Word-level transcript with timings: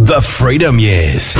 The 0.00 0.22
Freedom 0.22 0.78
Years. 0.78 1.36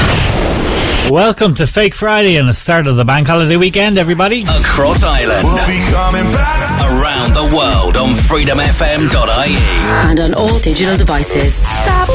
Welcome 1.10 1.54
to 1.54 1.66
Fake 1.66 1.94
Friday 1.94 2.36
and 2.36 2.46
the 2.46 2.52
start 2.52 2.86
of 2.86 2.96
the 2.96 3.06
bank 3.06 3.26
holiday 3.26 3.56
weekend, 3.56 3.96
everybody. 3.96 4.42
Across 4.42 5.02
Ireland. 5.02 5.48
We'll 5.48 5.66
be 5.66 5.80
coming 5.88 6.30
back. 6.30 6.60
Around 6.92 7.32
the 7.32 7.56
world 7.56 7.96
on 7.96 8.10
freedomfm.ie. 8.12 9.56
and 10.12 10.20
on 10.20 10.34
all 10.34 10.58
digital 10.58 10.94
devices, 10.98 11.62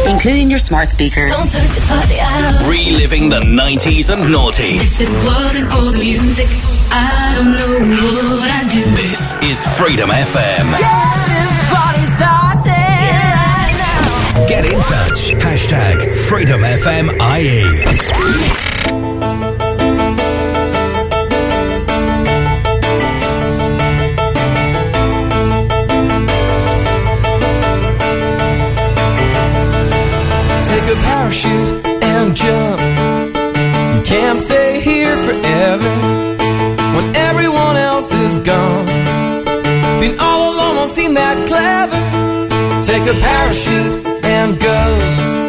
including 0.05 0.52
your 0.52 0.60
smart 0.60 0.92
speaker. 0.92 1.26
Don't 1.28 1.50
turn 1.50 1.66
this 1.73 1.88
party 1.88 2.20
out. 2.21 2.62
Reliving 2.70 3.30
the 3.30 3.41
90s 3.41 4.14
and 4.14 4.30
noughties. 4.30 5.02
If 5.02 5.09
it 5.09 5.25
wasn't 5.25 5.66
for 5.71 5.82
the 5.82 5.98
music, 5.98 6.46
I 6.93 7.34
don't 7.34 7.89
know 7.89 8.38
what 8.38 8.52
I'd 8.54 8.70
do. 8.70 8.84
This 8.93 9.34
is 9.41 9.66
Freedom 9.80 10.09
FM. 10.09 10.70
this 11.25 11.45
Get 14.36 14.65
in 14.65 14.79
touch. 14.81 15.33
Hashtag 15.39 15.95
FreedomFMIE. 16.27 17.63
Take 30.67 30.88
a 30.91 30.98
parachute 31.02 31.88
and 32.04 32.35
jump. 32.35 32.81
You 33.95 34.02
can't 34.04 34.41
stay 34.41 34.81
here 34.81 35.15
forever 35.23 35.93
when 36.95 37.15
everyone 37.15 37.77
else 37.77 38.12
is 38.12 38.38
gone. 38.40 38.85
Being 39.99 40.20
all 40.20 40.54
alone 40.54 40.76
won't 40.76 40.91
seem 40.91 41.13
that 41.15 41.48
clever. 41.48 42.02
Take 42.84 43.07
a 43.09 43.17
parachute 43.20 44.15
and 44.45 44.59
go. 44.59 44.81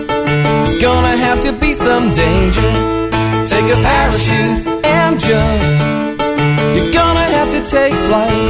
There's 0.08 0.80
gonna 0.80 1.16
have 1.26 1.40
to 1.42 1.52
be 1.52 1.72
some 1.72 2.04
danger. 2.12 2.72
Take 3.52 3.68
a 3.76 3.78
parachute 3.88 4.58
and 4.84 5.12
jump. 5.20 5.60
You're 6.74 6.92
gonna 7.00 7.28
have 7.36 7.50
to 7.56 7.60
take 7.76 7.94
flight. 8.08 8.48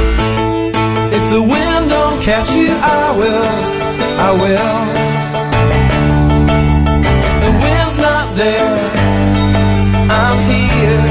If 1.17 1.23
the 1.35 1.41
wind 1.53 1.83
don't 1.89 2.19
catch 2.23 2.49
you, 2.59 2.69
I 2.99 3.03
will. 3.19 3.49
I 4.27 4.29
will 4.41 4.85
the 7.45 7.51
wind's 7.63 7.99
not 7.99 8.27
there. 8.43 8.77
I'm 10.23 10.39
here. 10.53 11.07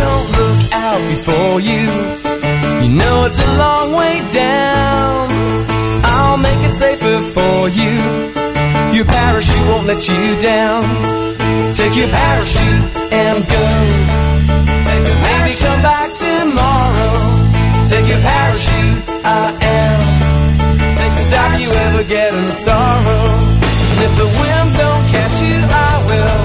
Don't 0.00 0.26
look 0.38 0.60
out 0.84 1.00
before 1.12 1.60
you. 1.60 2.27
You 2.82 2.90
know 2.94 3.24
it's 3.26 3.40
a 3.42 3.50
long 3.58 3.94
way 3.94 4.14
down. 4.32 5.28
I'll 6.04 6.38
make 6.38 6.60
it 6.68 6.74
safer 6.74 7.20
for 7.34 7.68
you. 7.68 7.94
Your 8.96 9.04
parachute 9.04 9.66
won't 9.68 9.86
let 9.86 10.02
you 10.08 10.22
down. 10.40 10.82
Take 11.74 11.94
your 11.96 12.08
parachute 12.08 12.84
and 13.12 13.38
go. 13.46 13.64
Take 14.86 15.04
Maybe 15.26 15.52
come 15.62 15.82
back 15.82 16.08
tomorrow. 16.14 17.14
Take 17.90 18.06
your 18.06 18.22
parachute. 18.22 19.02
I 19.24 19.44
am 19.76 20.28
to 20.96 21.24
stop 21.24 21.60
you 21.60 21.70
ever 21.70 22.04
getting 22.04 22.48
sorrow. 22.48 23.24
And 23.90 23.98
if 24.06 24.12
the 24.16 24.28
winds 24.40 24.74
don't 24.78 25.04
catch 25.14 25.36
you, 25.42 25.56
I 25.66 25.92
will, 26.08 26.40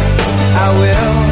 I 0.63 0.79
will. 0.79 1.22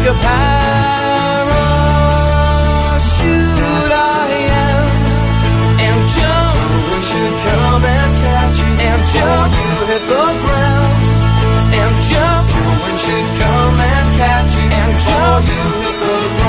Take 0.00 0.08
a 0.08 0.14
parachute 0.14 0.32
I 3.92 4.32
am. 4.48 4.88
And 5.86 6.00
jump, 6.14 6.56
we 6.88 6.98
should 7.04 7.34
come 7.44 7.84
and 7.84 8.12
catch 8.24 8.56
you. 8.60 8.70
And 8.88 9.02
jump, 9.12 9.52
you 9.60 9.72
hit 9.92 10.04
the 10.08 10.24
ground. 10.40 10.92
And 11.80 11.94
jump, 12.08 12.48
we 12.80 12.92
should 12.96 13.28
come 13.44 13.76
and 13.92 14.08
catch 14.16 14.52
you. 14.56 14.64
And 14.80 14.92
jump, 15.04 15.44
you 15.52 15.64
hit 15.84 15.96
the 16.00 16.16
ground. 16.16 16.39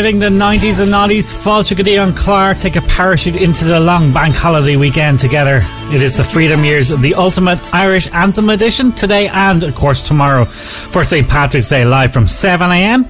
Reliving 0.00 0.18
the 0.18 0.30
90s 0.30 0.80
and 0.80 0.90
noughties, 0.90 1.30
Falchigadi 1.30 2.02
and 2.02 2.16
Clark 2.16 2.56
take 2.56 2.76
a 2.76 2.80
parachute 2.80 3.36
into 3.36 3.66
the 3.66 3.78
long 3.78 4.14
bank 4.14 4.34
holiday 4.34 4.76
weekend 4.76 5.18
together. 5.18 5.60
It 5.92 6.00
is 6.00 6.16
the 6.16 6.24
Freedom 6.24 6.64
Years, 6.64 6.88
the 6.88 7.14
ultimate 7.16 7.58
Irish 7.74 8.10
anthem 8.10 8.48
edition 8.48 8.92
today 8.92 9.28
and, 9.28 9.62
of 9.62 9.74
course, 9.74 10.08
tomorrow 10.08 10.46
for 10.46 11.04
St. 11.04 11.28
Patrick's 11.28 11.68
Day 11.68 11.84
live 11.84 12.14
from 12.14 12.24
7am. 12.24 13.04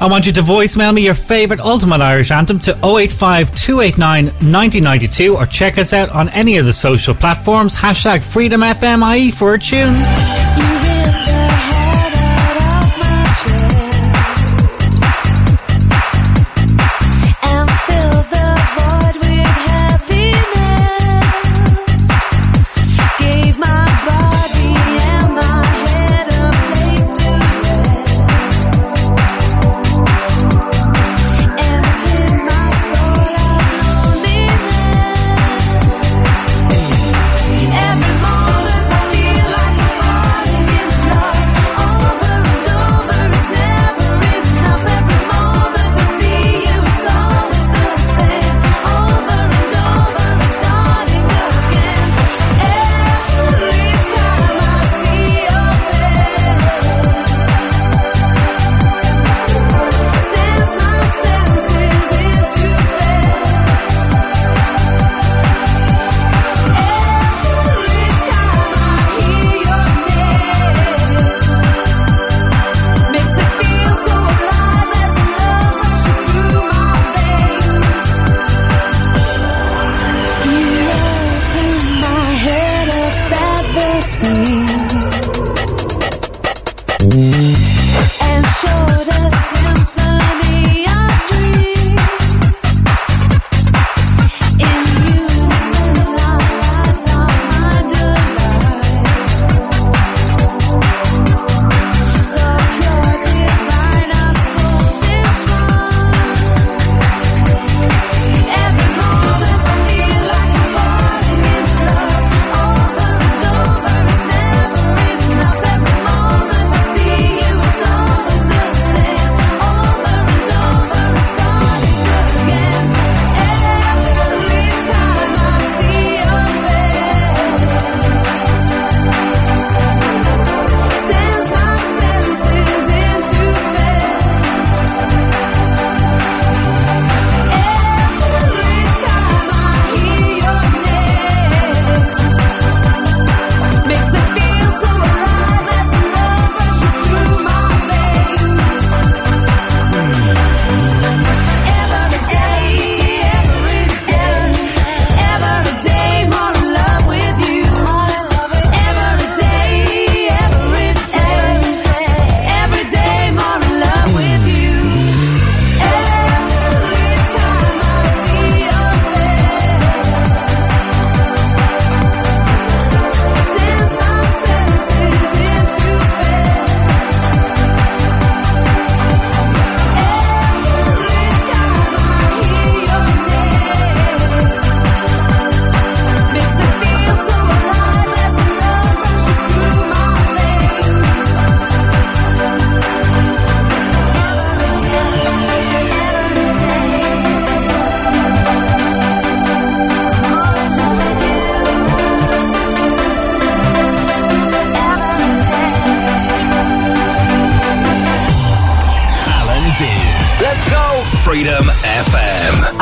I 0.00 0.08
want 0.08 0.26
you 0.26 0.32
to 0.32 0.40
voicemail 0.40 0.92
me 0.92 1.04
your 1.04 1.14
favourite 1.14 1.62
ultimate 1.62 2.00
Irish 2.00 2.32
anthem 2.32 2.58
to 2.60 2.72
085 2.84 3.54
289 3.54 4.24
9092 4.50 5.36
or 5.36 5.46
check 5.46 5.78
us 5.78 5.92
out 5.92 6.08
on 6.08 6.28
any 6.30 6.58
of 6.58 6.66
the 6.66 6.72
social 6.72 7.14
platforms. 7.14 7.76
Hashtag 7.76 8.18
FreedomFMIE 8.18 9.32
for 9.32 9.54
a 9.54 9.58
tune. 9.60 10.53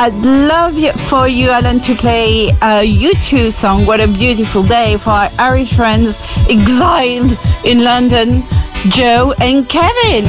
I'd 0.05 0.15
love 0.25 0.75
for 0.99 1.29
you, 1.29 1.51
Alan, 1.51 1.79
to 1.83 1.95
play 1.95 2.51
uh, 2.61 2.81
a 2.81 2.85
U2 2.85 3.53
song, 3.53 3.87
What 3.87 4.01
a 4.01 4.09
Beautiful 4.09 4.65
Day, 4.65 4.97
for 4.97 5.11
our 5.11 5.31
Irish 5.39 5.75
friends 5.75 6.19
exiled 6.51 7.39
in 7.65 7.85
London, 7.85 8.43
Joe 8.89 9.33
and 9.41 9.69
Kevin. 9.69 10.25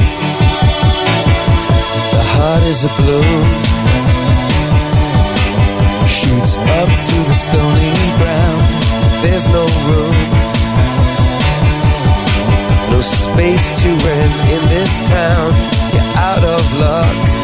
The 2.14 2.22
heart 2.38 2.62
is 2.70 2.84
a 2.84 2.88
shoots 6.06 6.56
up 6.56 6.88
through 7.02 7.26
the 7.26 7.34
stony 7.34 7.94
ground. 8.22 8.62
There's 9.26 9.48
no 9.48 9.66
room, 9.90 10.30
no 12.92 13.00
space 13.02 13.82
to 13.82 13.88
rent 13.88 14.36
in 14.54 14.62
this 14.70 15.00
town. 15.00 15.50
You're 15.92 16.12
out 16.22 16.44
of 16.44 16.62
luck. 16.78 17.43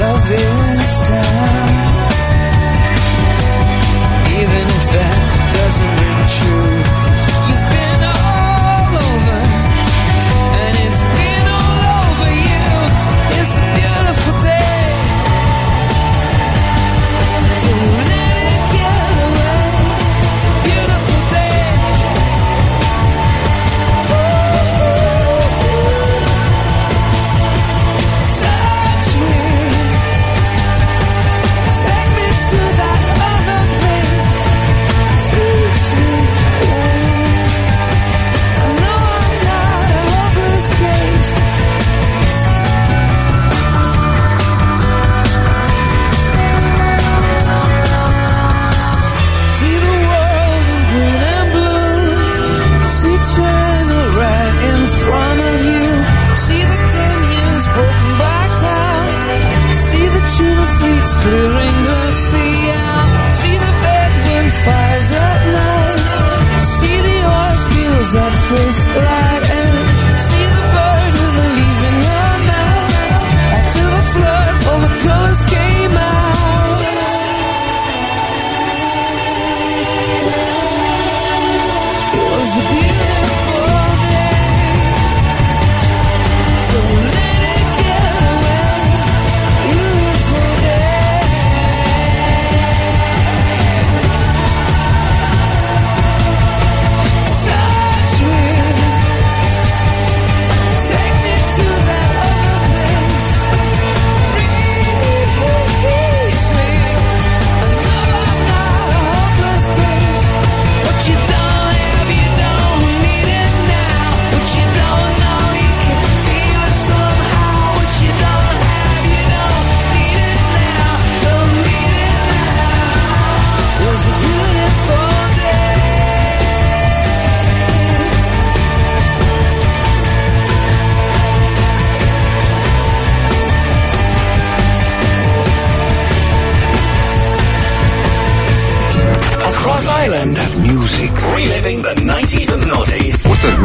Love 0.00 0.30
is 0.30 0.57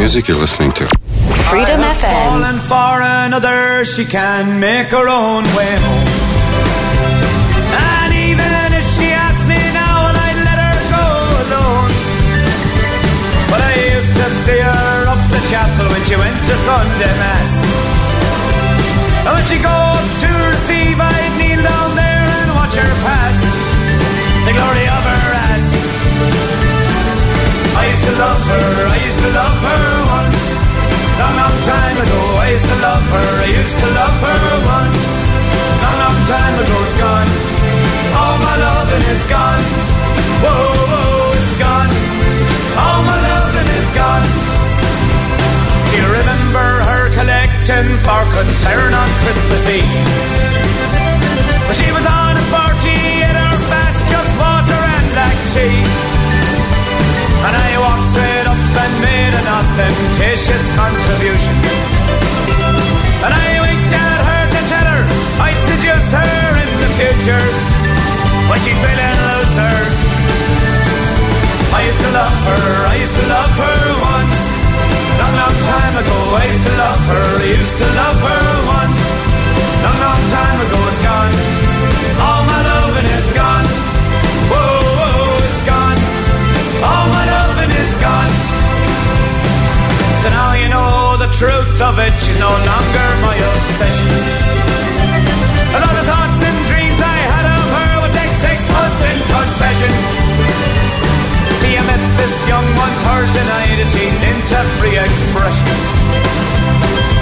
music 0.04 0.28
you're 0.28 0.44
listening 0.48 0.70
to? 0.70 0.84
Freedom 1.48 1.80
FM. 1.80 2.12
Fallen 2.12 2.60
for 2.60 2.96
another, 3.00 3.86
she 3.86 4.04
can 4.04 4.60
make 4.60 4.92
her 4.92 5.08
own 5.08 5.44
way 5.56 5.74
home. 5.80 6.10
And 7.72 8.12
even 8.28 8.68
if 8.76 8.86
she 9.00 9.08
asked 9.16 9.48
me 9.48 9.56
now, 9.72 10.12
and 10.12 10.18
I'd 10.28 10.40
let 10.44 10.60
her 10.60 10.80
go 10.92 11.08
alone. 11.46 11.92
But 13.48 13.62
I 13.64 13.74
used 13.96 14.12
to 14.20 14.28
see 14.44 14.60
her 14.60 14.98
up 15.08 15.24
the 15.32 15.42
chapel 15.48 15.88
when 15.88 16.04
she 16.04 16.16
went 16.20 16.36
to 16.52 16.56
Sunday 16.68 17.14
Mass. 17.24 17.54
And 19.24 19.32
when 19.40 19.46
she 19.48 19.58
go 19.64 19.72
up 19.72 20.10
to 20.20 20.30
receive, 20.52 21.00
I'd 21.00 21.34
kneel 21.40 21.64
down 21.64 21.90
there 21.96 22.28
and 22.44 22.50
watch 22.60 22.76
her 22.76 22.94
pass. 23.08 23.40
The 24.48 24.52
glory 24.52 24.86
of 24.98 25.04
her 25.16 25.28
ass. 25.48 25.66
I 27.72 27.84
used 27.88 28.04
to 28.04 28.14
love 28.20 28.44
her, 28.52 28.68
I 28.84 28.98
used 29.00 29.22
to 29.24 29.32
love 29.32 29.60
her 29.64 29.84
once. 29.88 29.93
Long, 31.24 31.40
long 31.40 31.60
time 31.64 31.98
ago, 32.04 32.20
I 32.44 32.52
used 32.52 32.68
to 32.68 32.78
love 32.84 33.06
her, 33.16 33.30
I 33.48 33.50
used 33.56 33.78
to 33.80 33.90
love 33.96 34.18
her 34.28 34.44
once. 34.76 35.04
Long, 35.80 35.98
long 36.04 36.20
time 36.28 36.56
ago, 36.60 36.76
it's 36.84 36.96
gone. 37.00 37.30
All 38.20 38.36
my 38.44 38.56
loving 38.60 39.06
is 39.08 39.24
gone. 39.32 39.64
Whoa, 40.44 40.52
whoa, 40.52 41.40
it's 41.40 41.56
gone. 41.56 41.92
All 42.76 43.00
my 43.08 43.16
loving 43.16 43.70
is 43.72 43.90
gone. 43.96 44.28
Do 45.88 45.94
you 45.96 46.08
remember 46.12 46.68
her 46.92 47.04
collecting 47.16 47.88
for 48.04 48.22
concern 48.36 48.92
on 48.92 49.08
Christmas 49.24 49.64
Eve? 49.80 49.96
But 51.72 51.76
she 51.80 51.88
was 51.96 52.04
on 52.04 52.36
a 52.36 52.46
party 52.52 53.00
at 53.24 53.36
her 53.40 53.56
fast, 53.72 54.02
just 54.12 54.32
water 54.44 54.76
and 54.76 55.08
black 55.16 55.38
tea. 55.56 55.80
And 57.48 57.56
I 57.56 57.80
ostentatious 59.74 60.70
contribution. 60.78 61.56
And 63.26 63.34
I 63.34 63.50
winked 63.66 63.90
at 63.90 64.20
her 64.22 64.44
to 64.54 64.62
tell 64.70 64.86
her 64.86 65.02
I'd 65.42 65.58
seduce 65.66 66.10
her 66.14 66.46
in 66.62 66.70
the 66.78 66.90
future 67.02 67.46
when 68.54 68.60
she's 68.62 68.78
feeling 68.78 69.18
looser. 69.34 69.78
I 71.74 71.82
used 71.90 72.02
to 72.06 72.12
love 72.14 72.38
her, 72.54 72.66
I 72.86 72.96
used 73.02 73.18
to 73.18 73.26
love 73.26 73.54
her 73.66 73.82
once. 74.14 74.38
Long, 75.18 75.36
long 75.42 75.58
time 75.66 75.96
ago, 75.98 76.18
I 76.38 76.44
used 76.54 76.66
to 76.70 76.74
love 76.78 77.02
her, 77.10 77.26
I 77.42 77.46
used 77.58 77.78
to 77.82 77.88
love 77.98 78.20
her 78.30 78.46
once. 78.78 79.02
Long, 79.82 79.98
long 80.06 80.22
time 80.30 80.58
ago, 80.70 80.80
it's 80.86 81.02
gone. 81.02 82.33
Truth 91.44 91.82
of 91.84 92.00
it, 92.00 92.16
she's 92.24 92.40
no 92.40 92.48
longer 92.48 93.08
my 93.20 93.36
obsession. 93.36 94.08
A 95.76 95.80
lot 95.84 95.96
of 96.00 96.06
thoughts 96.08 96.40
and 96.40 96.58
dreams 96.72 97.00
I 97.04 97.20
had 97.36 97.46
of 97.60 97.68
her 97.68 97.92
would 98.00 98.16
take 98.16 98.32
six 98.32 98.64
months 98.72 99.02
in 99.04 99.18
confession. 99.28 99.92
See, 101.60 101.76
I 101.76 101.84
met 101.84 102.00
this 102.16 102.36
young 102.48 102.64
one 102.80 102.96
Thursday 103.04 103.44
night 103.44 103.76
and 103.84 103.92
she's 103.92 104.22
into 104.24 104.60
free 104.80 104.96
expression. 104.96 105.68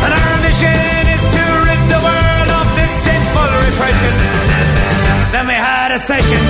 And 0.05 0.13
our 0.13 0.33
mission 0.45 1.01
is 1.17 1.23
to 1.25 1.43
rid 1.65 1.81
the 1.89 2.01
world 2.05 2.49
of 2.61 2.67
this 2.77 2.93
sinful 3.01 3.49
repression. 3.57 4.13
Then 5.33 5.49
we 5.49 5.57
had 5.57 5.97
a 5.97 5.97
session. 5.97 6.41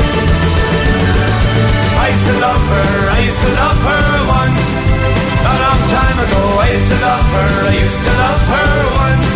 I 2.04 2.06
used 2.12 2.28
to 2.28 2.36
love 2.36 2.64
her, 2.76 2.92
I 3.16 3.20
used 3.24 3.40
to 3.40 3.52
love 3.64 3.80
her 3.88 4.04
once. 4.28 4.71
A 5.02 5.54
long 5.66 5.82
time 5.98 6.18
ago, 6.26 6.42
I 6.64 6.68
used 6.76 6.90
to 6.94 6.98
love 7.02 7.28
her, 7.36 7.52
I 7.68 7.74
used 7.86 8.02
to 8.06 8.12
love 8.24 8.44
her 8.54 8.72
once. 9.06 9.30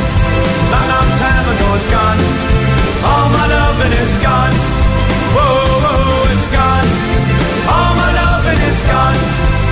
A 0.79 0.81
long 0.93 1.09
time 1.25 1.45
ago, 1.53 1.67
it's 1.77 1.89
gone. 1.91 2.21
All 3.09 3.27
my 3.35 3.45
loving 3.55 3.93
is 4.05 4.13
gone. 4.21 4.55
Whoa, 5.35 5.65
whoa, 5.83 6.33
it's 6.33 6.47
gone. 6.53 6.87
All 7.73 7.91
my 8.01 8.09
loving 8.21 8.61
is 8.69 8.79
gone. 8.91 9.64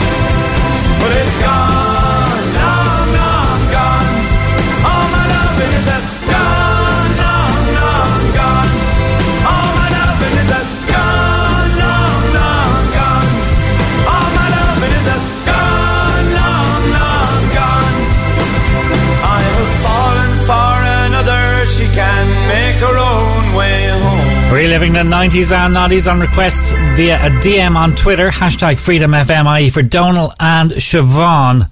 Reliving 24.54 24.94
the 24.94 25.00
90s 25.00 25.52
and 25.52 25.76
90s 25.76 26.10
on 26.10 26.20
requests 26.20 26.74
via 26.96 27.16
a 27.16 27.30
DM 27.42 27.76
on 27.76 27.96
Twitter, 27.96 28.30
hashtag 28.30 28.76
FreedomFMIE 28.76 29.72
for 29.72 29.82
Donal 29.82 30.32
and 30.40 30.70
Siobhan, 30.74 31.72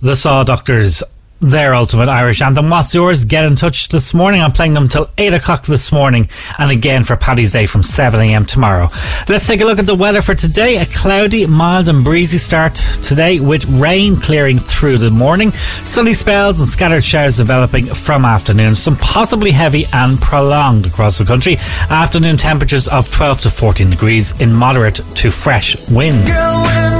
the 0.00 0.14
Saw 0.14 0.44
Doctors. 0.44 1.02
Their 1.42 1.72
ultimate 1.72 2.10
Irish 2.10 2.42
anthem. 2.42 2.68
What's 2.68 2.94
yours? 2.94 3.24
Get 3.24 3.46
in 3.46 3.56
touch 3.56 3.88
this 3.88 4.12
morning. 4.12 4.42
I'm 4.42 4.52
playing 4.52 4.74
them 4.74 4.90
till 4.90 5.08
8 5.16 5.32
o'clock 5.32 5.64
this 5.64 5.90
morning 5.90 6.28
and 6.58 6.70
again 6.70 7.02
for 7.02 7.16
Paddy's 7.16 7.52
Day 7.52 7.64
from 7.64 7.80
7am 7.80 8.46
tomorrow. 8.46 8.88
Let's 9.26 9.46
take 9.46 9.62
a 9.62 9.64
look 9.64 9.78
at 9.78 9.86
the 9.86 9.94
weather 9.94 10.20
for 10.20 10.34
today. 10.34 10.76
A 10.76 10.84
cloudy, 10.84 11.46
mild 11.46 11.88
and 11.88 12.04
breezy 12.04 12.36
start 12.36 12.74
today 13.02 13.40
with 13.40 13.64
rain 13.80 14.16
clearing 14.16 14.58
through 14.58 14.98
the 14.98 15.10
morning. 15.10 15.50
Sunny 15.50 16.12
spells 16.12 16.60
and 16.60 16.68
scattered 16.68 17.04
showers 17.04 17.38
developing 17.38 17.86
from 17.86 18.26
afternoon. 18.26 18.76
Some 18.76 18.96
possibly 18.98 19.50
heavy 19.50 19.86
and 19.94 20.20
prolonged 20.20 20.84
across 20.84 21.16
the 21.16 21.24
country. 21.24 21.56
Afternoon 21.88 22.36
temperatures 22.36 22.86
of 22.86 23.10
12 23.10 23.40
to 23.40 23.50
14 23.50 23.88
degrees 23.88 24.38
in 24.42 24.52
moderate 24.52 25.00
to 25.14 25.30
fresh 25.30 25.88
winds. 25.88 26.99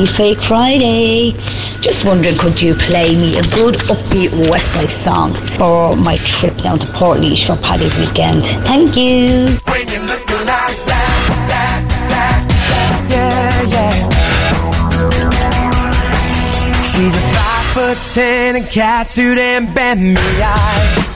Happy 0.00 0.12
Fake 0.12 0.42
Friday. 0.42 1.32
Just 1.82 2.06
wondering, 2.06 2.34
could 2.38 2.62
you 2.62 2.72
play 2.72 3.14
me 3.16 3.36
a 3.36 3.42
good 3.52 3.74
upbeat 3.92 4.30
Westlife 4.48 4.88
song 4.88 5.34
for 5.34 5.94
my 5.94 6.16
trip 6.24 6.56
down 6.56 6.78
to 6.78 6.86
Portlaoise 6.86 7.46
for 7.46 7.60
Paddy's 7.60 7.98
weekend? 7.98 8.46
Thank 8.64 8.96
you. 8.96 9.46
She's 16.88 17.14
a 17.14 17.24
five 17.36 17.66
foot 17.74 17.98
ten 18.14 18.56
and 18.56 18.66
cat 18.70 19.10
suit 19.10 19.36
and 19.36 19.74
bent 19.74 20.00
me 20.00 20.14
eye. 20.16 21.10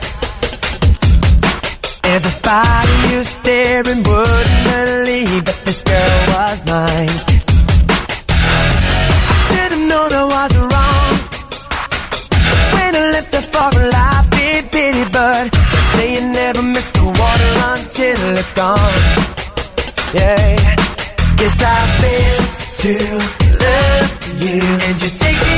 Everybody 2.03 3.15
who's 3.15 3.29
staring 3.29 4.03
would 4.03 4.64
I've 21.87 22.01
to 22.77 22.93
love 23.61 24.41
you, 24.41 24.61
and 24.61 25.01
you 25.01 25.09
take 25.09 25.49
it. 25.49 25.54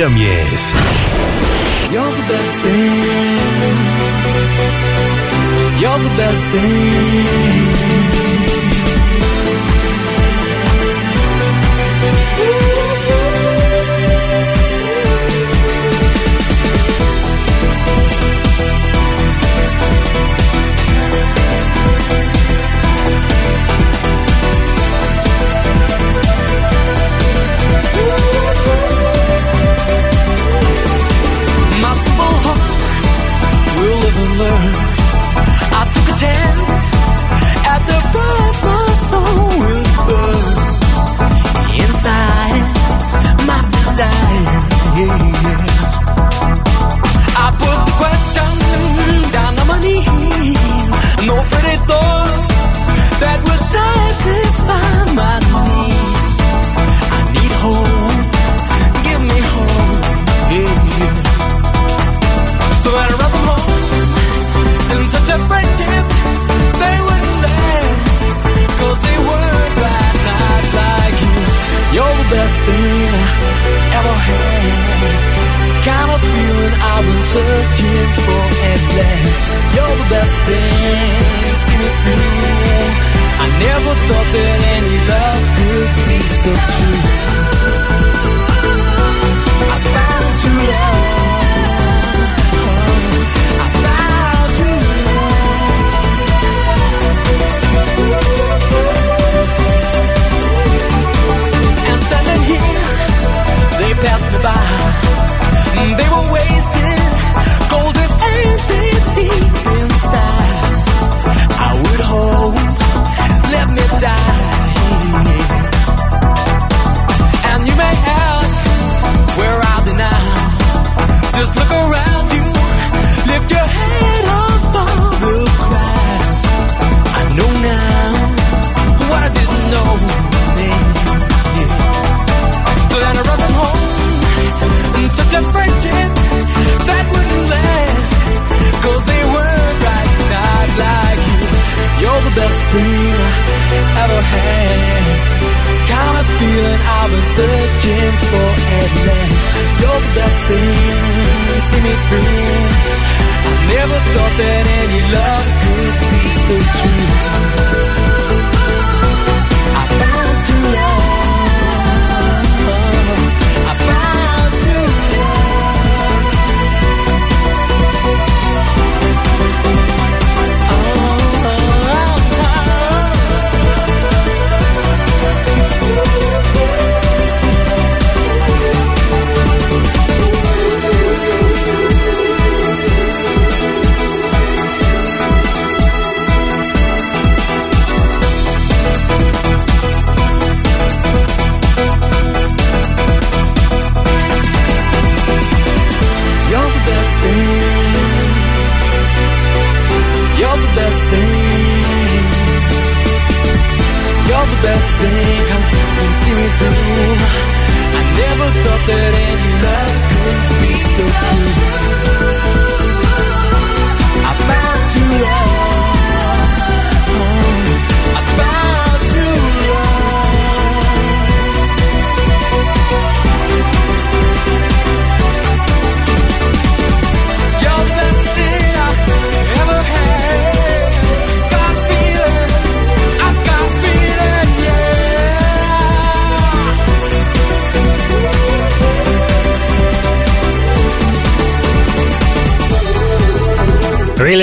Freedom 0.00 0.16
Years. 0.16 0.89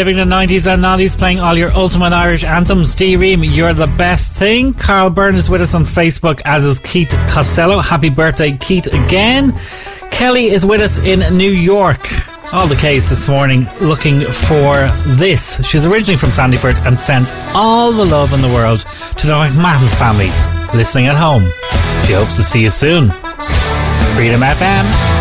reviving 0.07 0.29
the 0.29 0.35
90s 0.35 0.71
and 0.71 0.83
90s, 0.83 1.17
playing 1.17 1.39
all 1.39 1.57
your 1.57 1.71
ultimate 1.71 2.13
Irish 2.13 2.43
anthems. 2.43 2.95
D 2.95 3.17
Ream, 3.17 3.43
you're 3.43 3.73
the 3.73 3.93
best 3.97 4.35
thing. 4.35 4.73
Carl 4.73 5.09
Byrne 5.09 5.35
is 5.35 5.49
with 5.49 5.61
us 5.61 5.73
on 5.73 5.83
Facebook, 5.83 6.41
as 6.45 6.63
is 6.63 6.79
Keith 6.79 7.09
Costello. 7.29 7.79
Happy 7.79 8.09
birthday, 8.09 8.55
Keith, 8.55 8.87
again. 8.87 9.53
Kelly 10.11 10.45
is 10.45 10.65
with 10.65 10.79
us 10.79 10.97
in 10.99 11.19
New 11.37 11.51
York. 11.51 11.99
All 12.53 12.67
the 12.67 12.77
case 12.77 13.09
this 13.09 13.27
morning 13.27 13.67
looking 13.81 14.21
for 14.21 14.75
this. 15.17 15.59
She's 15.67 15.85
originally 15.85 16.17
from 16.17 16.29
Sandyford 16.29 16.85
and 16.85 16.97
sends 16.97 17.31
all 17.53 17.91
the 17.91 18.05
love 18.05 18.31
in 18.31 18.41
the 18.41 18.53
world 18.53 18.79
to 18.79 19.27
the 19.27 19.33
McMahon 19.33 19.89
family 19.97 20.29
listening 20.77 21.07
at 21.07 21.17
home. 21.17 21.43
She 22.05 22.13
hopes 22.13 22.37
to 22.37 22.43
see 22.43 22.61
you 22.61 22.69
soon. 22.69 23.11
Freedom 24.15 24.39
FM. 24.39 25.16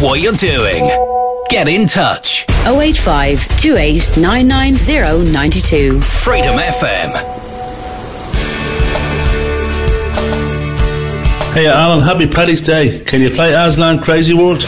what 0.00 0.20
you're 0.20 0.32
doing. 0.32 0.88
Get 1.50 1.68
in 1.68 1.86
touch. 1.86 2.46
085 2.66 3.46
28 3.60 4.16
Freedom 6.02 6.54
FM. 6.54 7.12
Hey 11.52 11.66
Alan, 11.66 12.00
happy 12.00 12.26
Paddy's 12.26 12.62
Day. 12.62 13.04
Can 13.04 13.20
you 13.20 13.28
play 13.28 13.52
Aslan 13.52 14.00
Crazy 14.00 14.32
World? 14.32 14.62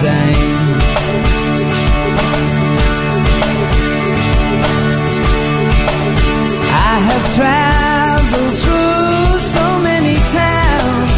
zijn. 0.00 0.34
I 6.90 6.94
have 7.08 7.26
traveled 7.38 8.56
through 8.62 9.38
so 9.54 9.64
many 9.88 10.16
towns. 10.38 11.16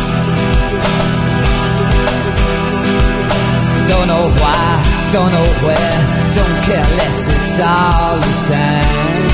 Don't 3.91 4.09
know 4.13 4.27
why, 4.41 4.67
don't 5.15 5.33
know 5.37 5.49
where, 5.67 5.99
don't 6.39 6.59
care 6.69 6.89
less, 7.01 7.29
it's 7.35 7.59
all 7.61 8.17
the 8.27 8.35
same. 8.49 9.31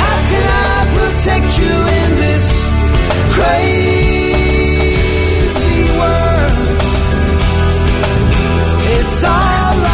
How 0.00 0.16
can 0.30 0.44
I 0.66 0.78
protect 0.96 1.48
you 1.60 1.74
in 2.00 2.10
this 2.24 2.46
crazy? 3.34 3.99
It's 9.12 9.24
all 9.24 9.89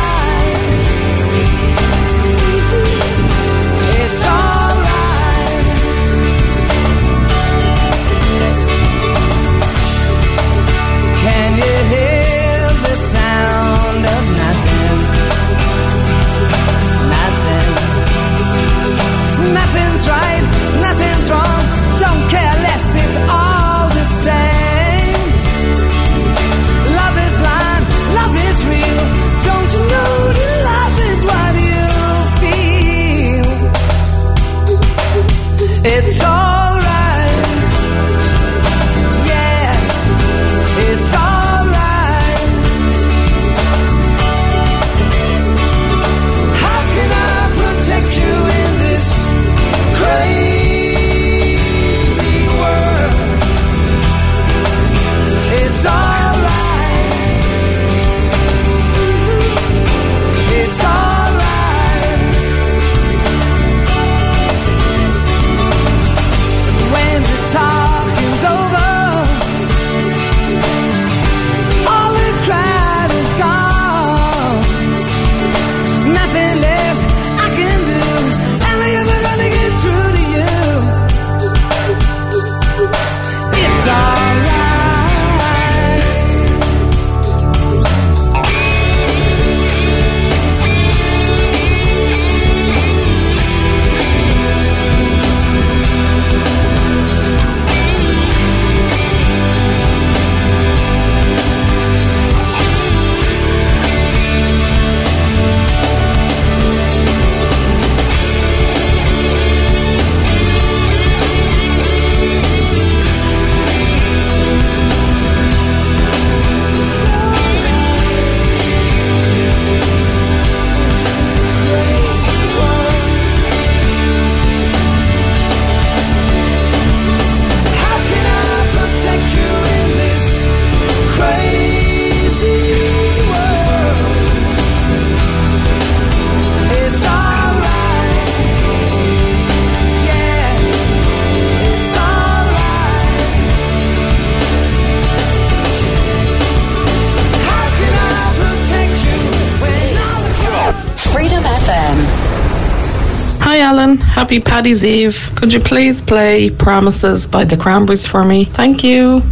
Happy 154.27 154.41
Paddy's 154.41 154.85
Eve. 154.85 155.31
Could 155.37 155.53
you 155.53 155.61
please 155.61 156.03
play 156.03 156.51
Promises 156.51 157.29
by 157.29 157.45
the 157.45 157.57
Cranberries 157.57 158.05
for 158.05 158.25
me? 158.25 158.47
Thank 158.47 158.83
you. 158.83 159.23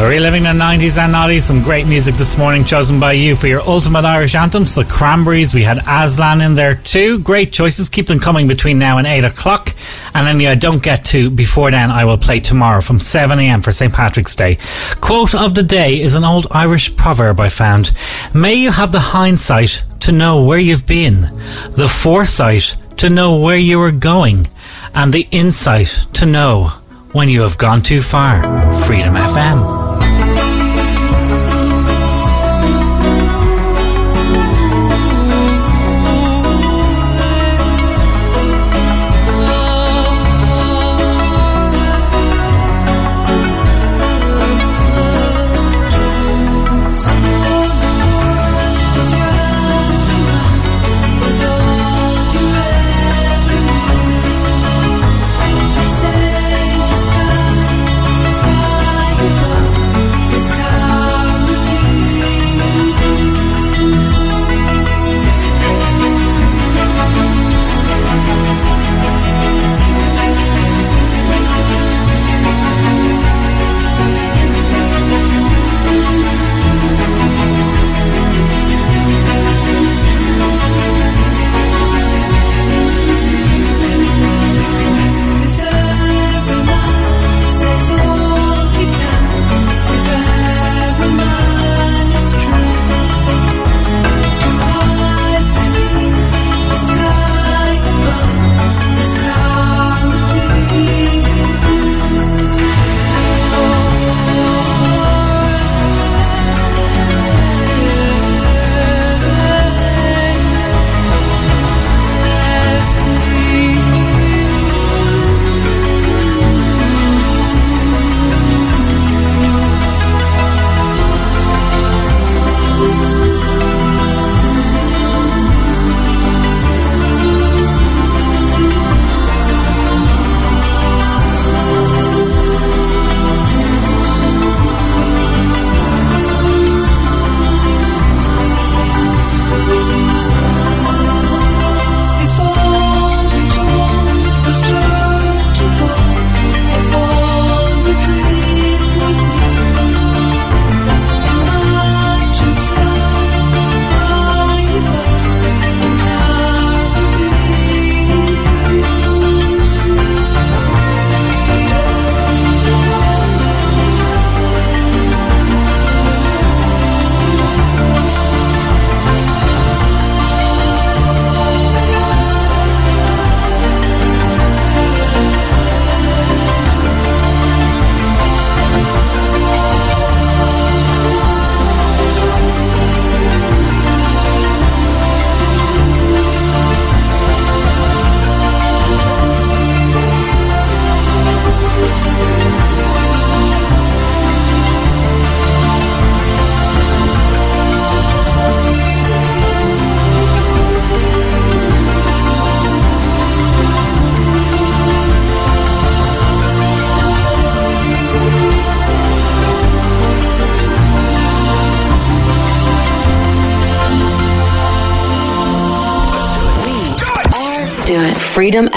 Reliving 0.00 0.44
the 0.44 0.48
90s 0.48 0.96
and 0.96 1.14
90s, 1.14 1.42
some 1.42 1.62
great 1.62 1.86
music 1.86 2.14
this 2.14 2.38
morning 2.38 2.64
chosen 2.64 2.98
by 2.98 3.12
you 3.12 3.36
for 3.36 3.48
your 3.48 3.60
ultimate 3.60 4.06
Irish 4.06 4.34
anthems. 4.34 4.74
The 4.74 4.84
Cranberries, 4.86 5.52
we 5.52 5.62
had 5.62 5.82
Aslan 5.86 6.40
in 6.40 6.54
there 6.54 6.76
too. 6.76 7.18
Great 7.18 7.52
choices. 7.52 7.90
Keep 7.90 8.06
them 8.06 8.18
coming 8.18 8.48
between 8.48 8.78
now 8.78 8.96
and 8.96 9.06
8 9.06 9.24
o'clock. 9.24 9.74
And 10.14 10.26
any 10.26 10.48
I 10.48 10.54
don't 10.54 10.82
get 10.82 11.04
to 11.06 11.28
before 11.28 11.70
then, 11.70 11.90
I 11.90 12.06
will 12.06 12.16
play 12.16 12.40
tomorrow 12.40 12.80
from 12.80 12.98
7am 12.98 13.62
for 13.62 13.72
St. 13.72 13.92
Patrick's 13.92 14.34
Day. 14.34 14.56
Quote 15.02 15.34
of 15.34 15.54
the 15.54 15.62
day 15.62 16.00
is 16.00 16.14
an 16.14 16.24
old 16.24 16.46
Irish 16.50 16.96
proverb 16.96 17.38
I 17.38 17.50
found. 17.50 17.92
May 18.32 18.54
you 18.54 18.72
have 18.72 18.92
the 18.92 19.00
hindsight 19.00 19.84
to 20.00 20.12
know 20.12 20.42
where 20.42 20.58
you've 20.58 20.86
been, 20.86 21.22
the 21.72 21.88
foresight 21.88 22.74
to 22.96 23.10
know 23.10 23.38
where 23.38 23.58
you 23.58 23.80
are 23.82 23.92
going, 23.92 24.48
and 24.94 25.12
the 25.12 25.28
insight 25.30 26.06
to 26.14 26.24
know 26.24 26.68
when 27.12 27.28
you 27.28 27.42
have 27.42 27.58
gone 27.58 27.82
too 27.82 28.00
far. 28.00 28.42
Freedom 28.84 29.14
FM. 29.14 29.79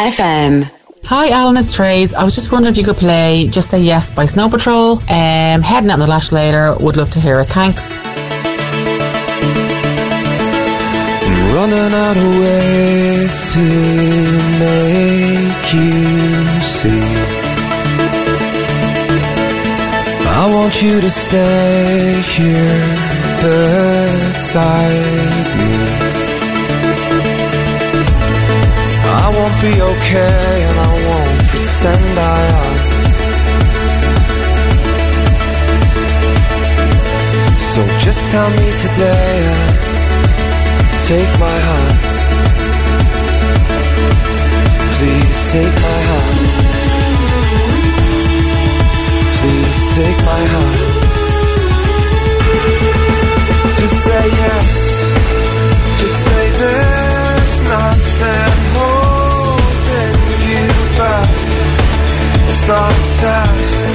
FM. 0.03 0.69
Hi, 1.05 1.29
Alan, 1.29 1.55
it's 1.55 1.73
Trace. 1.73 2.13
I 2.13 2.25
was 2.25 2.35
just 2.35 2.51
wondering 2.51 2.73
if 2.73 2.77
you 2.77 2.83
could 2.83 2.97
play 2.97 3.47
Just 3.47 3.69
Say 3.71 3.79
Yes 3.81 4.11
by 4.11 4.25
Snow 4.25 4.49
Patrol. 4.49 4.97
Um, 4.97 5.61
heading 5.61 5.89
out 5.89 5.93
in 5.93 5.99
the 6.01 6.07
lash 6.07 6.33
later. 6.33 6.75
Would 6.81 6.97
love 6.97 7.09
to 7.11 7.21
hear 7.21 7.39
it. 7.39 7.45
Thanks. 7.45 8.01
I'm 11.23 11.55
running 11.55 11.93
out 11.93 12.17
of 12.17 12.35
ways 12.43 13.53
to 13.53 13.63
make 14.59 15.73
you 15.73 16.59
see. 16.59 17.03
I 20.35 20.51
want 20.51 20.81
you 20.81 20.99
to 20.99 21.09
stay 21.09 22.21
here 22.35 22.83
beside 24.27 25.42
won't 29.35 29.61
be 29.61 29.73
okay 29.81 30.53
and 30.67 30.77
I 30.79 30.91
won't 31.07 31.39
pretend 31.49 32.19
I 32.19 32.41
am. 32.61 32.75
So 37.57 37.81
just 38.05 38.21
tell 38.31 38.49
me 38.51 38.67
today 38.85 39.35
and 39.53 39.71
take 41.09 41.31
my 41.39 41.57
hand. 41.67 42.13
Please 44.97 45.39
take 45.51 45.75
my 45.87 45.99
hand. 46.09 46.39
Please 49.37 49.79
take 49.97 50.19
my 50.31 50.41
hand. 50.53 50.79
Just 53.79 53.97
say 54.05 54.25
yes. 54.43 54.92
Not 62.65 62.91
a 62.91 63.03
test, 63.19 63.89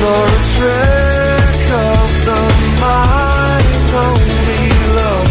nor 0.00 0.24
a 0.26 0.40
trick 0.54 1.64
of 1.72 2.08
the 2.26 2.40
mind, 2.78 3.90
only 4.06 4.64
love. 4.96 5.28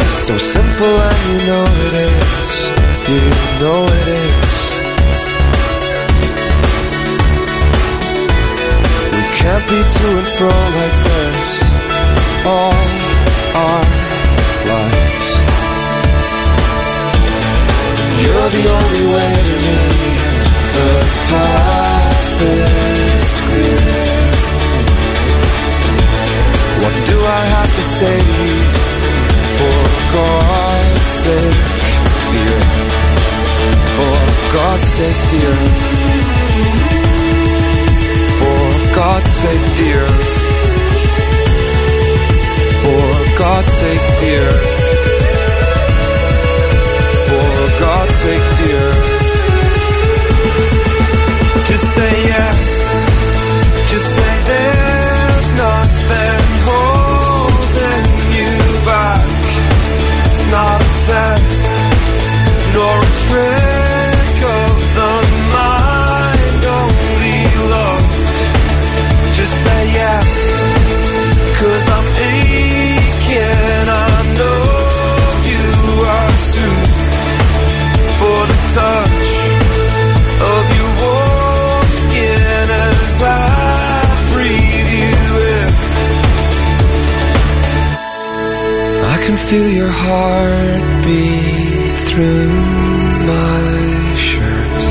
It's 0.00 0.18
so 0.26 0.34
simple 0.38 0.96
and 1.08 1.20
you 1.28 1.38
know 1.48 1.66
it 1.86 1.94
is. 2.06 2.54
You 3.08 3.22
know 3.60 3.80
it 3.84 4.08
is. 4.08 4.23
Can't 9.44 9.68
be 9.68 9.80
to 9.96 10.06
and 10.20 10.28
fro 10.36 10.48
like 10.80 10.96
this 11.04 11.50
all 12.48 12.86
our 13.64 13.84
lives. 14.72 15.28
You're 18.24 18.50
the 18.56 18.64
only 18.78 19.04
way 19.14 19.32
to 19.48 19.56
me. 19.66 19.78
The 20.76 20.92
path 21.28 22.40
is 22.40 23.24
clear. 23.44 23.84
What 26.82 26.94
do 27.10 27.16
I 27.38 27.42
have 27.56 27.70
to 27.78 27.84
say 27.98 28.16
to 28.28 28.34
you? 28.48 28.60
For 29.58 29.80
God's 30.16 31.04
sake, 31.22 31.64
dear. 32.32 32.60
For 33.96 34.16
God's 34.56 34.88
sake, 34.96 35.20
dear. 35.32 36.33
God's 38.94 39.28
sake, 39.28 39.76
dear. 39.76 40.06
For 42.82 43.06
God's 43.36 43.72
sake, 43.72 44.18
dear. 44.20 44.50
For 47.26 47.80
God's 47.80 48.14
sake, 48.14 48.56
dear. 48.58 48.73
Feel 89.54 89.70
your 89.70 89.94
heart 90.06 90.84
beat 91.04 91.96
through 92.08 92.54
my 93.32 93.60
shirt. 94.30 94.82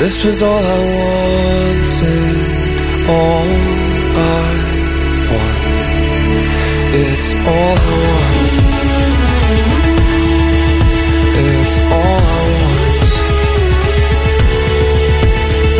This 0.00 0.16
was 0.24 0.38
all 0.40 0.64
I 0.76 0.80
wanted, 0.98 2.36
all 3.16 3.50
I 4.16 4.50
want. 5.32 5.76
It's 7.04 7.30
all 7.52 7.76
I 7.76 7.94
want. 8.06 8.52
It's 11.44 11.76
all 11.98 12.20
I 12.36 12.42
want. 12.62 13.10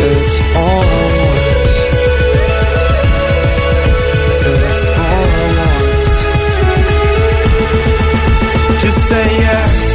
It's 0.09 0.35
all 0.61 0.83
I 0.83 1.03
want. 1.05 1.10
Say 9.11 9.39
yes. 9.41 9.90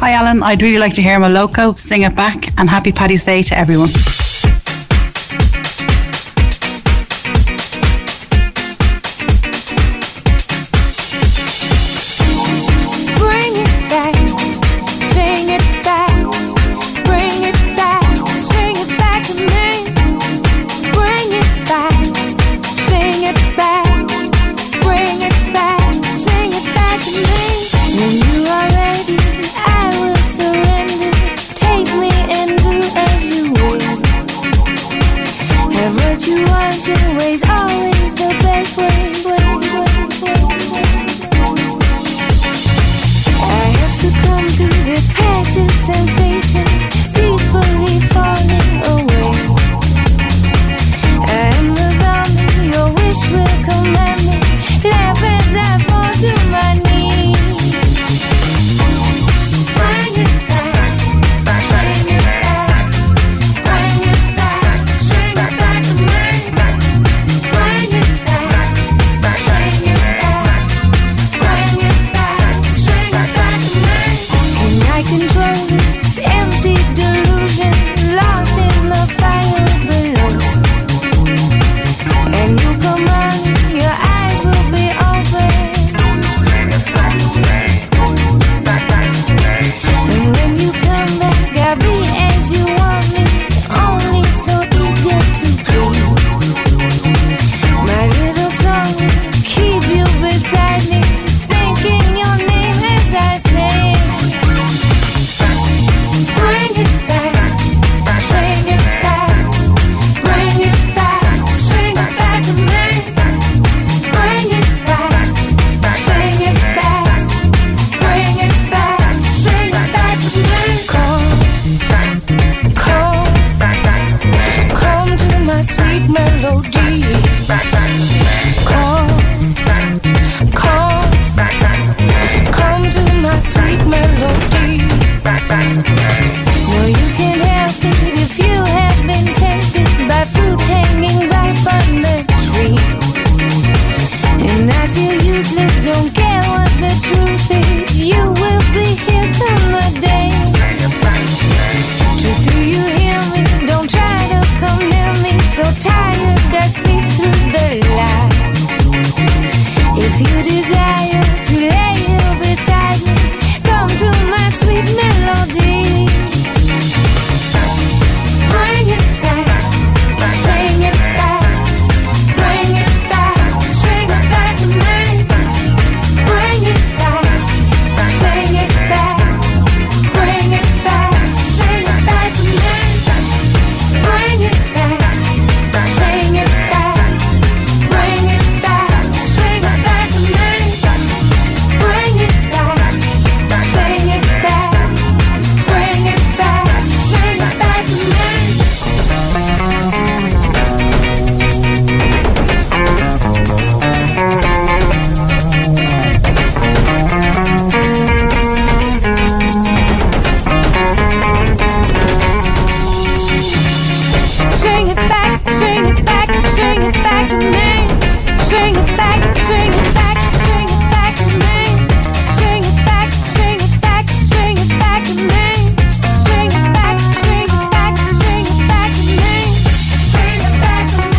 Hi, 0.00 0.12
Alan. 0.12 0.42
I'd 0.42 0.62
really 0.62 0.78
like 0.78 0.94
to 0.94 1.02
hear 1.02 1.18
Moloko 1.18 1.78
sing 1.78 2.04
it 2.04 2.16
back, 2.16 2.58
and 2.58 2.70
happy 2.70 2.90
Paddy's 2.90 3.22
Day 3.22 3.42
to 3.42 3.58
everyone. 3.58 3.90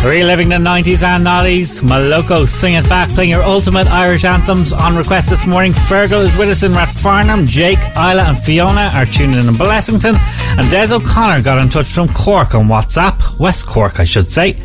Reliving 0.04 0.48
the 0.48 0.56
90s 0.56 1.04
and 1.04 1.24
90s, 1.24 1.80
Moloko 1.80 2.48
Sing 2.48 2.74
It 2.74 2.88
Back, 2.88 3.08
playing 3.10 3.30
your 3.30 3.44
ultimate 3.44 3.86
Irish 3.86 4.24
anthems 4.24 4.72
on 4.72 4.96
request 4.96 5.30
this 5.30 5.46
morning. 5.46 5.70
Fergal 5.70 6.22
is 6.22 6.36
with 6.36 6.48
us 6.48 6.64
in 6.64 6.72
Rathfarnham. 6.72 7.46
Jake, 7.46 7.78
Isla, 7.94 8.24
and 8.24 8.36
Fiona 8.36 8.90
are 8.94 9.06
tuning 9.06 9.36
in 9.36 9.46
in 9.46 9.54
Blessington. 9.54 10.16
And 10.58 10.68
Des 10.72 10.92
O'Connor 10.92 11.42
got 11.42 11.60
in 11.60 11.68
touch 11.68 11.86
from 11.86 12.08
Cork 12.08 12.56
on 12.56 12.66
WhatsApp, 12.66 13.38
West 13.38 13.66
Cork, 13.68 14.00
I 14.00 14.04
should 14.04 14.28
say, 14.28 14.56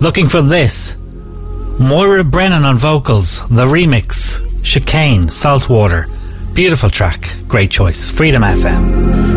looking 0.00 0.28
for 0.28 0.42
this. 0.42 0.94
Moya 1.80 2.22
Brennan 2.22 2.64
on 2.64 2.78
vocals, 2.78 3.40
the 3.48 3.66
remix, 3.66 4.62
Chicane, 4.62 5.28
Saltwater. 5.28 6.06
Beautiful 6.54 6.88
track, 6.88 7.34
great 7.48 7.72
choice. 7.72 8.10
Freedom 8.10 8.42
FM. 8.42 9.33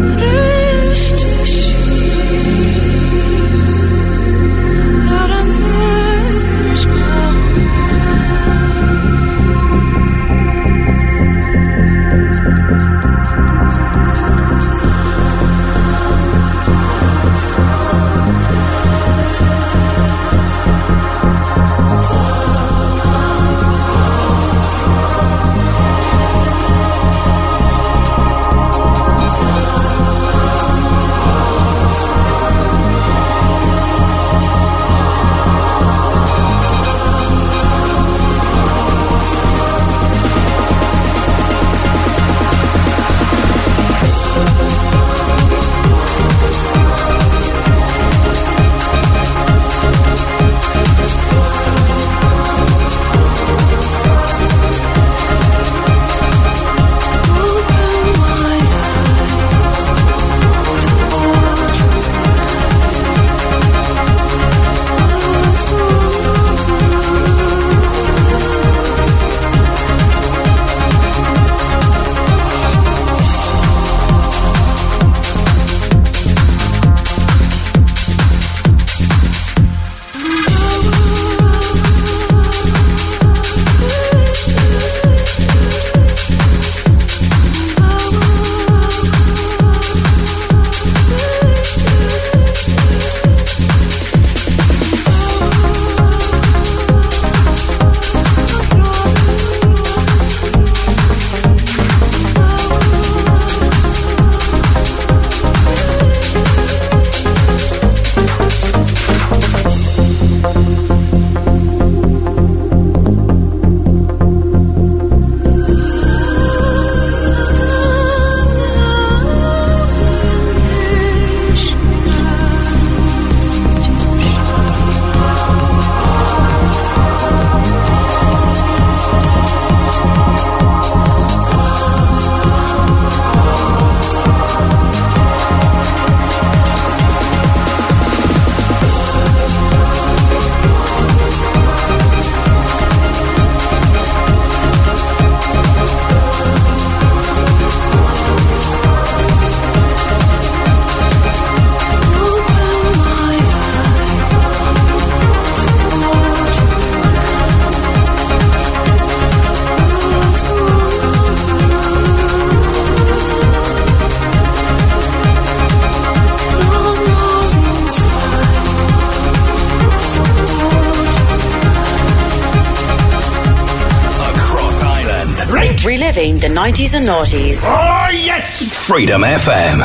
90s 176.58 176.96
and 176.96 177.06
noughties. 177.06 177.62
Oh, 177.68 178.10
yes! 178.12 178.88
Freedom 178.88 179.22
FM. 179.22 179.78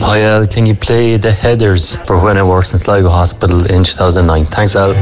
Hi 0.00 0.20
Al, 0.20 0.46
can 0.46 0.66
you 0.66 0.74
play 0.74 1.16
the 1.16 1.32
headers 1.32 1.96
for 2.06 2.22
when 2.22 2.36
I 2.36 2.42
worked 2.42 2.72
in 2.72 2.78
Sligo 2.78 3.08
Hospital 3.08 3.60
in 3.60 3.84
2009? 3.84 4.44
Thanks 4.44 4.76
Al. 4.76 4.92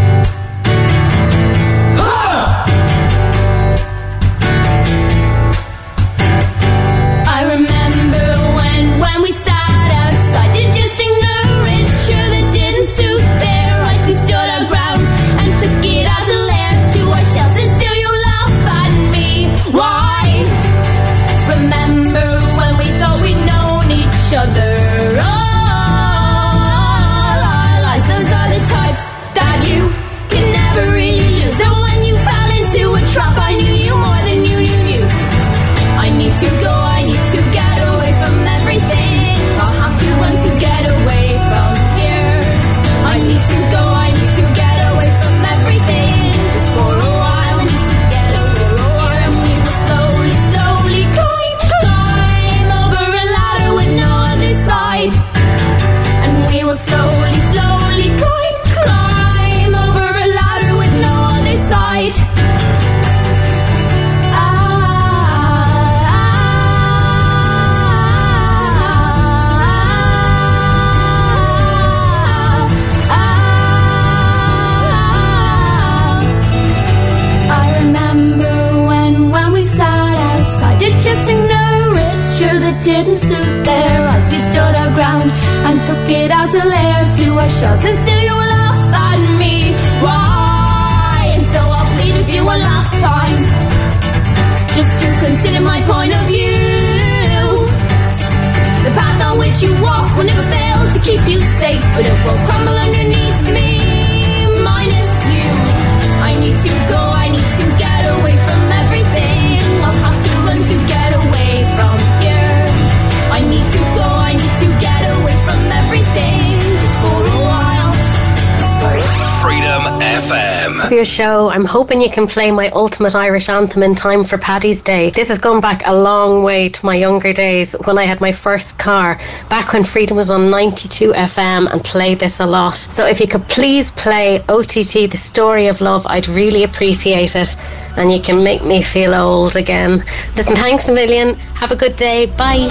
Show, 121.18 121.50
I'm 121.50 121.64
hoping 121.64 122.00
you 122.00 122.10
can 122.10 122.28
play 122.28 122.52
my 122.52 122.70
ultimate 122.76 123.16
Irish 123.16 123.48
anthem 123.48 123.82
in 123.82 123.96
time 123.96 124.22
for 124.22 124.38
Paddy's 124.38 124.82
Day. 124.82 125.10
This 125.10 125.26
has 125.30 125.40
gone 125.40 125.60
back 125.60 125.82
a 125.84 125.92
long 125.92 126.44
way 126.44 126.68
to 126.68 126.86
my 126.86 126.94
younger 126.94 127.32
days 127.32 127.74
when 127.86 127.98
I 127.98 128.04
had 128.04 128.20
my 128.20 128.30
first 128.30 128.78
car, 128.78 129.18
back 129.50 129.72
when 129.72 129.82
Freedom 129.82 130.16
was 130.16 130.30
on 130.30 130.48
92 130.48 131.10
FM 131.10 131.72
and 131.72 131.82
played 131.82 132.20
this 132.20 132.38
a 132.38 132.46
lot. 132.46 132.76
So 132.76 133.04
if 133.04 133.18
you 133.18 133.26
could 133.26 133.42
please 133.48 133.90
play 133.90 134.38
OTT, 134.48 135.10
The 135.10 135.16
Story 135.16 135.66
of 135.66 135.80
Love, 135.80 136.06
I'd 136.06 136.28
really 136.28 136.62
appreciate 136.62 137.34
it. 137.34 137.56
And 137.96 138.12
you 138.12 138.20
can 138.20 138.44
make 138.44 138.62
me 138.62 138.80
feel 138.80 139.12
old 139.12 139.56
again. 139.56 139.98
Listen, 140.36 140.54
thanks 140.54 140.88
a 140.88 140.94
million. 140.94 141.34
Have 141.56 141.72
a 141.72 141.76
good 141.76 141.96
day. 141.96 142.26
Bye. 142.26 142.68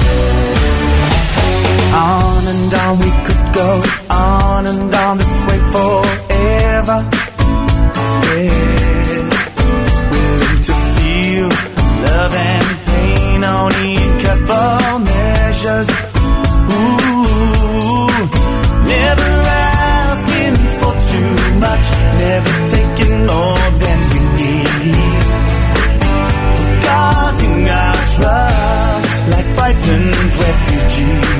On 1.92 2.48
and 2.48 2.74
on 2.74 2.98
we 3.00 3.12
could 3.28 3.44
go, 3.54 3.84
on 4.10 4.68
and 4.68 4.96
on 4.96 5.18
this 5.18 5.36
way 5.48 5.60
forever. 5.74 7.27
Willing 10.14 10.62
to 10.68 10.74
feel 10.96 11.50
love 12.06 12.36
and 12.36 12.68
pain 12.86 13.44
measures. 15.00 15.90
Ooh, 16.70 18.08
never 18.94 19.32
asking 19.74 20.58
for 20.78 20.94
too 21.12 21.34
much, 21.66 21.88
never 22.22 22.54
taking 22.76 23.16
more 23.26 23.70
than 23.82 24.00
need. 24.38 25.26
Our 26.86 27.34
trust 28.16 29.14
like 29.34 29.50
frightened 29.58 30.34
refugees. 30.46 31.37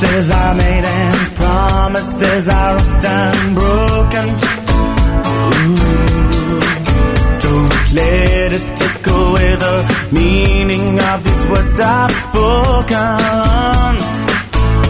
Promises 0.00 0.30
are 0.30 0.54
made 0.54 0.82
and 0.82 1.34
promises 1.36 2.48
are 2.48 2.74
often 2.74 3.54
broken. 3.54 4.28
Ooh, 5.68 6.60
don't 7.38 7.92
let 7.92 8.50
it 8.50 8.64
take 8.78 9.06
away 9.06 9.56
the 9.56 10.08
meaning 10.10 10.98
of 10.98 11.22
these 11.22 11.46
words 11.50 11.78
I've 11.80 12.10
spoken. 12.12 12.96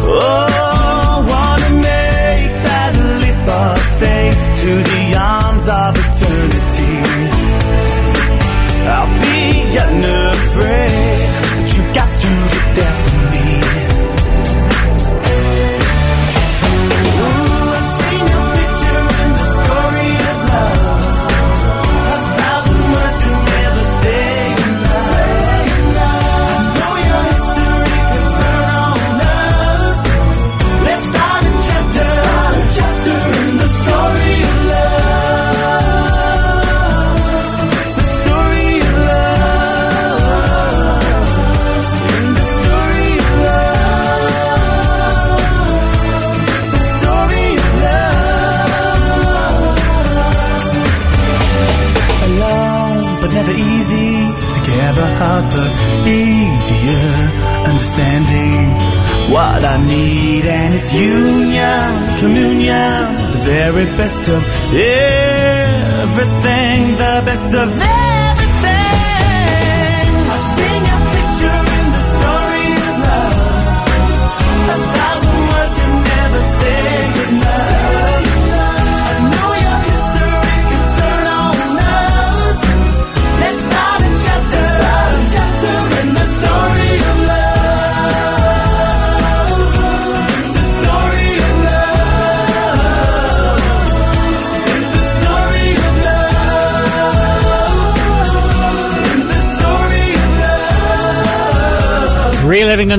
Oh, 0.06 0.79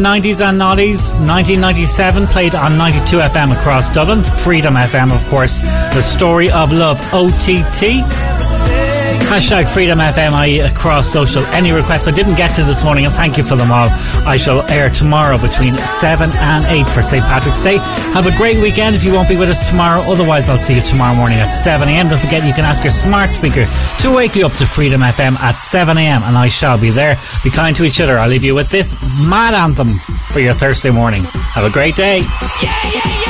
90s 0.02 0.41
and 0.41 0.60
noughties, 0.60 1.14
1997 1.30 2.26
played 2.28 2.56
on 2.56 2.76
92 2.76 3.18
FM 3.18 3.56
across 3.56 3.89
Dublin, 3.89 4.24
Freedom 4.24 4.74
FM, 4.74 5.14
of 5.14 5.24
course. 5.30 5.60
The 5.93 6.02
story 6.02 6.49
of 6.49 6.72
love, 6.72 6.99
OTT. 7.14 8.31
Hashtag 9.20 9.68
Freedom 9.68 9.99
FMI 9.99 10.70
across 10.70 11.12
social. 11.12 11.43
Any 11.47 11.72
requests 11.72 12.07
I 12.07 12.12
didn't 12.12 12.36
get 12.36 12.55
to 12.55 12.64
this 12.64 12.84
morning, 12.84 13.05
and 13.05 13.14
thank 13.14 13.38
you 13.38 13.43
for 13.43 13.55
them 13.55 13.72
all. 13.72 13.89
I 14.26 14.38
shall 14.38 14.70
air 14.70 14.89
tomorrow 14.89 15.38
between 15.38 15.74
7 15.78 16.30
and 16.38 16.66
8 16.66 16.88
for 16.89 17.01
St. 17.01 17.24
Patrick's 17.24 17.64
Day. 17.64 17.78
Have 18.14 18.28
a 18.28 18.36
great 18.38 18.62
weekend 18.62 18.95
if 18.95 19.03
you 19.03 19.14
won't 19.14 19.30
be 19.30 19.38
with 19.38 19.49
us 19.49 19.70
tomorrow. 19.70 20.01
Otherwise, 20.01 20.49
I'll 20.49 20.57
see 20.57 20.76
you 20.76 20.82
tomorrow 20.82 21.16
morning 21.16 21.39
at 21.39 21.51
7 21.51 21.88
a.m. 21.88 22.09
Don't 22.09 22.20
forget, 22.20 22.45
you 22.45 22.53
can 22.53 22.66
ask 22.66 22.84
your 22.84 22.91
smart 22.91 23.30
speaker 23.30 23.68
to 23.99 24.14
wake 24.14 24.36
you 24.36 24.45
up 24.45 24.53
to 24.53 24.66
Freedom 24.66 25.01
FM 25.01 25.39
at 25.39 25.55
7 25.55 25.97
a.m. 25.97 26.24
and 26.24 26.38
I 26.38 26.47
shall 26.47 26.78
be 26.78 26.89
there. 26.89 27.18
Be 27.43 27.49
kind 27.49 27.76
to 27.78 27.84
each 27.84 28.01
other. 28.01 28.18
I'll 28.18 28.30
leave 28.30 28.43
you 28.43 28.55
with 28.55 28.70
this 28.70 28.93
mad 29.20 29.53
anthem 29.53 29.88
for 30.32 30.39
your 30.39 30.53
Thursday 30.53 30.91
morning. 30.91 31.24
Have 31.53 31.66
a 31.66 31.72
great 31.72 31.95
day. 31.95 32.22
All 32.22 33.21